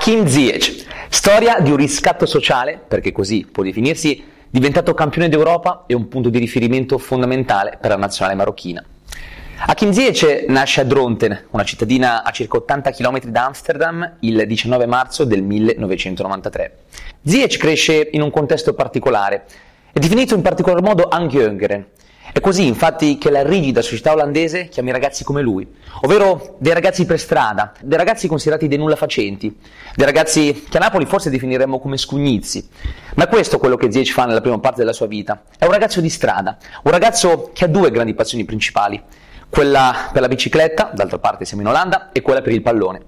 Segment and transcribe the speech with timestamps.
[0.00, 5.94] Hakim Ziyech, storia di un riscatto sociale, perché così può definirsi, diventato campione d'Europa e
[5.94, 8.82] un punto di riferimento fondamentale per la nazionale marocchina.
[9.66, 14.86] Hakim Ziyech nasce a Dronten, una cittadina a circa 80 km da Amsterdam, il 19
[14.86, 16.76] marzo del 1993.
[17.24, 19.46] Ziyech cresce in un contesto particolare,
[19.92, 21.84] è definito in particolar modo Angjöngeren,
[22.32, 25.66] è così infatti che la rigida società olandese chiama i ragazzi come lui,
[26.02, 29.56] ovvero dei ragazzi per strada, dei ragazzi considerati dei nulla facenti,
[29.94, 32.68] dei ragazzi che a Napoli forse definiremmo come scugnizi.
[33.14, 35.42] Ma è questo quello che Ziyech fa nella prima parte della sua vita.
[35.58, 39.02] È un ragazzo di strada, un ragazzo che ha due grandi passioni principali,
[39.48, 43.00] quella per la bicicletta, d'altra parte siamo in Olanda, e quella per il pallone.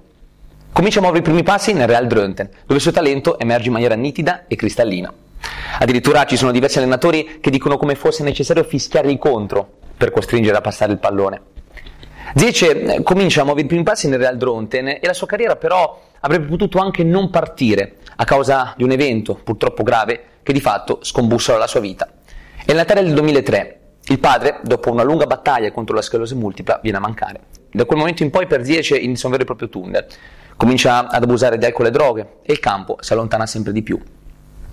[0.73, 3.73] Comincia a muovere i primi passi nel Real Drönten, dove il suo talento emerge in
[3.73, 5.13] maniera nitida e cristallina.
[5.79, 10.61] Addirittura ci sono diversi allenatori che dicono come fosse necessario fischiargli contro per costringere a
[10.61, 11.41] passare il pallone.
[12.35, 15.57] Ziece eh, comincia a muovere i primi passi nel Real Dronten e la sua carriera
[15.57, 20.61] però avrebbe potuto anche non partire a causa di un evento purtroppo grave che di
[20.61, 22.09] fatto scombussola la sua vita.
[22.65, 23.79] È il Natale del 2003.
[24.09, 27.41] Il padre, dopo una lunga battaglia contro la sclerosi multipla, viene a mancare.
[27.71, 30.07] Da quel momento in poi per Ziece inizia un vero e proprio tunnel.
[30.57, 34.01] Comincia ad abusare di alcol e droghe e il campo si allontana sempre di più.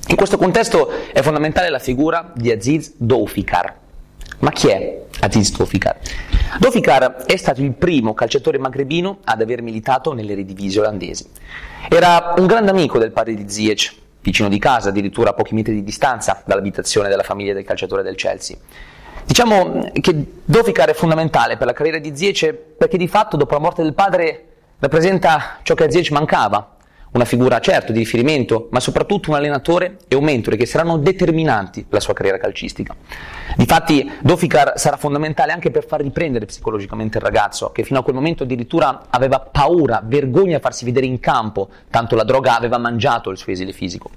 [0.09, 3.75] In questo contesto è fondamentale la figura di Aziz Doufikar.
[4.39, 5.97] Ma chi è Aziz Doufikar?
[6.59, 11.29] Doufikar è stato il primo calciatore magrebino ad aver militato nelle redivise olandesi.
[11.89, 15.73] Era un grande amico del padre di Ziyech, vicino di casa, addirittura a pochi metri
[15.73, 18.55] di distanza dall'abitazione della famiglia del calciatore del Chelsea.
[19.25, 23.59] Diciamo che Dofikar è fondamentale per la carriera di Ziyech perché di fatto dopo la
[23.59, 24.45] morte del padre
[24.79, 26.76] rappresenta ciò che a Ziyech mancava,
[27.11, 31.81] una figura certo di riferimento, ma soprattutto un allenatore e un mentore che saranno determinanti
[31.81, 32.95] per la sua carriera calcistica.
[33.55, 38.15] Difatti Dofikar sarà fondamentale anche per far riprendere psicologicamente il ragazzo, che fino a quel
[38.15, 43.29] momento addirittura aveva paura, vergogna a farsi vedere in campo, tanto la droga aveva mangiato
[43.29, 44.09] il suo esile fisico.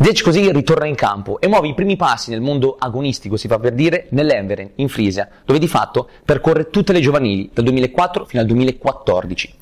[0.00, 3.58] Zec così ritorna in campo e muove i primi passi nel mondo agonistico, si fa
[3.58, 8.40] per dire, nell'Enveren, in Frisia, dove di fatto percorre tutte le giovanili, dal 2004 fino
[8.40, 9.54] al 2014.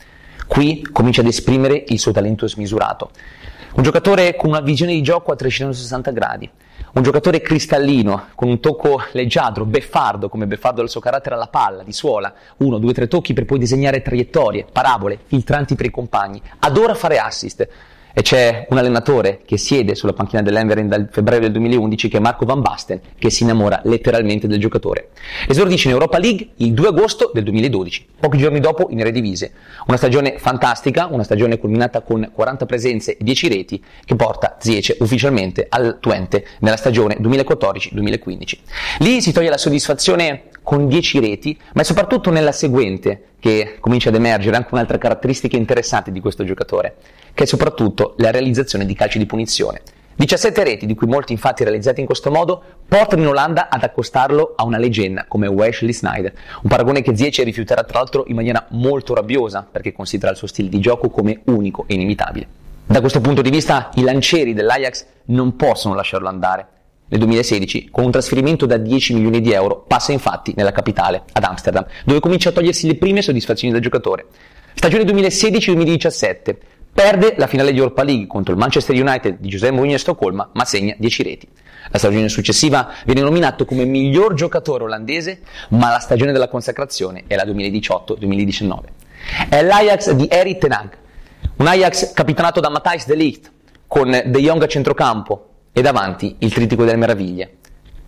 [0.51, 3.13] Qui comincia ad esprimere il suo talento smisurato.
[3.75, 6.51] Un giocatore con una visione di gioco a 360 gradi,
[6.95, 11.85] un giocatore cristallino, con un tocco leggiadro, beffardo, come beffardo il suo carattere alla palla,
[11.85, 16.43] di suola, uno, due, tre tocchi per poi disegnare traiettorie, parabole, filtranti per i compagni.
[16.59, 17.69] Adora fare assist,
[18.13, 22.21] e c'è un allenatore che siede sulla panchina dell'Enveren dal febbraio del 2011 che è
[22.21, 25.11] Marco Van Basten, che si innamora letteralmente del giocatore.
[25.47, 29.53] Esordisce in Europa League il 2 agosto del 2012, pochi giorni dopo in Eredivisie.
[29.87, 34.97] Una stagione fantastica, una stagione culminata con 40 presenze e 10 reti che porta Ziece
[35.01, 38.53] ufficialmente al Twente nella stagione 2014-2015.
[38.99, 44.11] Lì si toglie la soddisfazione con 10 reti, ma è soprattutto nella seguente che comincia
[44.11, 46.97] ad emergere anche un'altra caratteristica interessante di questo giocatore
[47.33, 49.81] che è soprattutto la realizzazione di calci di punizione.
[50.21, 54.53] 17 reti, di cui molti infatti realizzati in questo modo, portano in Olanda ad accostarlo
[54.55, 58.67] a una leggenda come Wesley Snyder, un paragone che Ziece rifiuterà tra l'altro in maniera
[58.71, 62.47] molto rabbiosa perché considera il suo stile di gioco come unico e inimitabile.
[62.85, 66.67] Da questo punto di vista i lancieri dell'Ajax non possono lasciarlo andare.
[67.09, 71.45] Nel 2016, con un trasferimento da 10 milioni di euro, passa infatti nella capitale, ad
[71.45, 74.27] Amsterdam, dove comincia a togliersi le prime soddisfazioni del giocatore.
[74.75, 76.57] Stagione 2016-2017,
[76.93, 80.51] Perde la finale di Europa League contro il Manchester United di Giuseppe Mourinho a Stoccolma,
[80.53, 81.49] ma segna 10 reti.
[81.91, 85.41] La stagione successiva viene nominato come miglior giocatore olandese,
[85.71, 88.79] ma la stagione della consacrazione è la 2018-2019.
[89.49, 90.99] È l'Ajax di Eric Tenag,
[91.57, 93.53] un Ajax capitanato da Matthijs de Ligt,
[93.87, 97.57] con De Jong a centrocampo e davanti il trittico delle meraviglie.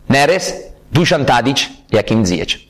[0.06, 2.66] Neres, Dusan Tadic e Hakim Ziyech.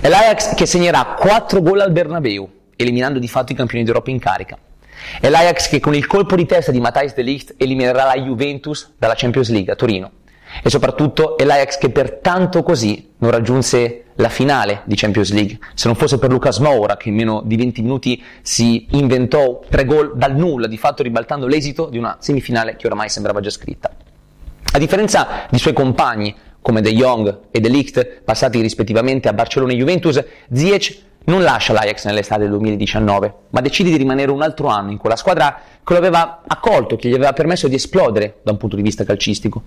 [0.00, 4.18] È l'Ajax che segnerà 4 gol al Bernabeu, eliminando di fatto i campioni d'Europa in
[4.18, 4.58] carica.
[5.20, 8.94] È l'Ajax che con il colpo di testa di Matthijs de Ligt eliminerà la Juventus
[8.98, 10.10] dalla Champions League a Torino.
[10.62, 15.58] E soprattutto è l'Ajax che per tanto così non raggiunse la finale di Champions League.
[15.74, 19.84] Se non fosse per Lucas Moura che in meno di 20 minuti si inventò tre
[19.84, 23.90] gol dal nulla, di fatto ribaltando l'esito di una semifinale che oramai sembrava già scritta.
[24.72, 29.72] A differenza di suoi compagni come De Jong e De Ligt, passati rispettivamente a Barcellona
[29.72, 30.22] e Juventus,
[30.52, 34.98] Ziyech non lascia l'Ajax nell'estate del 2019, ma decide di rimanere un altro anno in
[34.98, 38.76] quella squadra che lo aveva accolto, che gli aveva permesso di esplodere da un punto
[38.76, 39.62] di vista calcistico.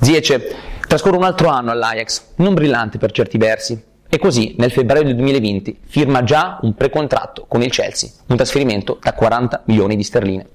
[0.00, 0.54] Ziece
[0.86, 5.14] trascorre un altro anno all'Ajax, non brillante per certi versi, e così nel febbraio del
[5.14, 10.48] 2020 firma già un precontratto con il Chelsea, un trasferimento da 40 milioni di sterline.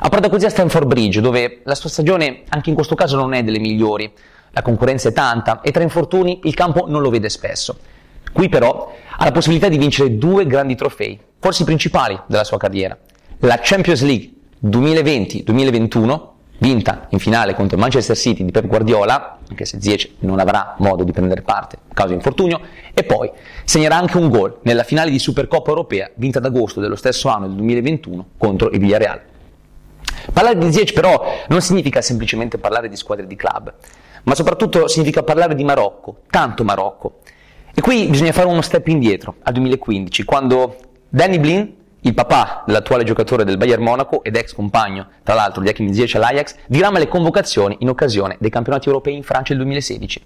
[0.00, 3.42] Approda così a Stamford Bridge, dove la sua stagione anche in questo caso non è
[3.42, 4.12] delle migliori,
[4.50, 7.78] la concorrenza è tanta e tra infortuni il campo non lo vede spesso.
[8.38, 12.56] Qui però ha la possibilità di vincere due grandi trofei, forse i principali della sua
[12.56, 12.96] carriera.
[13.38, 14.30] La Champions League
[14.64, 16.20] 2020-2021,
[16.58, 20.76] vinta in finale contro il Manchester City di Pep Guardiola, anche se Ziyech non avrà
[20.78, 22.60] modo di prendere parte a causa infortunio,
[22.94, 23.28] e poi
[23.64, 27.48] segnerà anche un gol nella finale di Supercoppa europea vinta ad agosto dello stesso anno
[27.48, 29.20] del 2021 contro il Villarreal.
[30.32, 33.74] Parlare di Ziyech però non significa semplicemente parlare di squadre di club,
[34.22, 37.18] ma soprattutto significa parlare di Marocco, tanto Marocco.
[37.78, 40.78] E qui bisogna fare uno step indietro, al 2015, quando
[41.08, 45.68] Danny Blin, il papà dell'attuale giocatore del Bayern Monaco ed ex compagno, tra l'altro, di
[45.68, 50.22] Hakim Ziyech all'Ajax, dirama le convocazioni in occasione dei campionati europei in Francia nel 2016.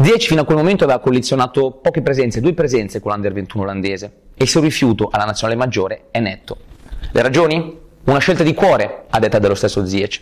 [0.00, 4.12] Ziyech fino a quel momento aveva collezionato poche presenze, due presenze con l'Under 21 olandese,
[4.36, 6.56] e il suo rifiuto alla nazionale maggiore è netto.
[7.10, 7.80] Le ragioni?
[8.04, 10.20] Una scelta di cuore, a detta dello stesso Ziyech.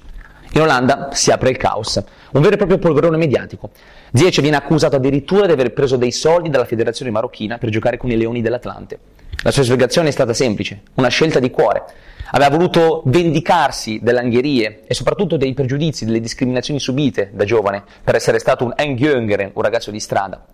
[0.55, 3.71] In Olanda si apre il caos, un vero e proprio polverone mediatico.
[4.13, 8.09] Ziyech viene accusato addirittura di aver preso dei soldi dalla federazione marocchina per giocare con
[8.13, 8.99] i Leoni dell'Atlante.
[9.43, 11.83] La sua spiegazione è stata semplice, una scelta di cuore.
[12.31, 18.15] Aveva voluto vendicarsi delle angherie e soprattutto dei pregiudizi, delle discriminazioni subite da giovane per
[18.15, 20.47] essere stato un Engjongeren, un ragazzo di strada.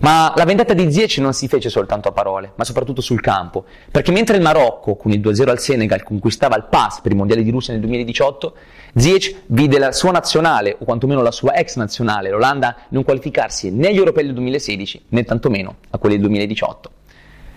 [0.00, 3.64] Ma la vendetta di Ziyech non si fece soltanto a parole, ma soprattutto sul campo,
[3.90, 7.42] perché mentre il Marocco, con il 2-0 al Senegal, conquistava il pass per i mondiali
[7.42, 8.54] di Russia nel 2018,
[8.94, 13.88] Ziyech vide la sua nazionale, o quantomeno la sua ex nazionale, l'Olanda, non qualificarsi né
[13.88, 16.90] agli europei del 2016, né tantomeno a quelli del 2018.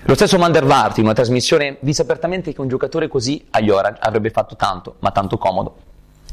[0.06, 4.32] Lo stesso Van in una trasmissione disse apertamente che un giocatore così agli Orange avrebbe
[4.32, 5.76] fatto tanto, ma tanto comodo.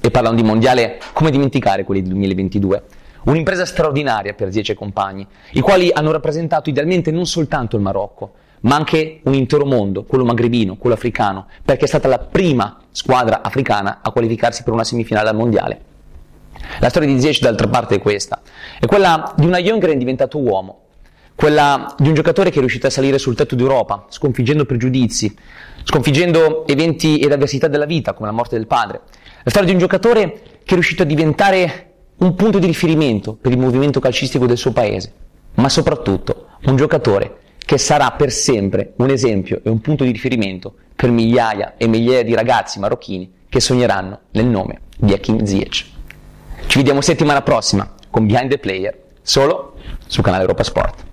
[0.01, 2.83] E parlando di mondiale, come dimenticare quelli del 2022?
[3.25, 8.77] Un'impresa straordinaria per e compagni, i quali hanno rappresentato idealmente non soltanto il Marocco, ma
[8.77, 14.01] anche un intero mondo, quello magrebino, quello africano, perché è stata la prima squadra africana
[14.03, 15.81] a qualificarsi per una semifinale al mondiale.
[16.79, 18.41] La storia di Ziyech d'altra parte è questa,
[18.79, 20.79] è quella di una Youngren diventato uomo,
[21.35, 25.35] quella di un giocatore che è riuscito a salire sul tetto d'Europa, sconfiggendo pregiudizi,
[25.85, 29.01] sconfiggendo eventi ed avversità della vita, come la morte del padre.
[29.43, 31.90] La storia di un giocatore che è riuscito a diventare
[32.21, 35.13] un punto di riferimento per il movimento calcistico del suo paese,
[35.55, 40.75] ma soprattutto un giocatore che sarà per sempre un esempio e un punto di riferimento
[40.95, 45.87] per migliaia e migliaia di ragazzi marocchini che sogneranno nel nome di Hakim Ziyech.
[46.67, 49.77] Ci vediamo settimana prossima con Behind the Player, solo
[50.07, 51.10] su canale Europa Sport.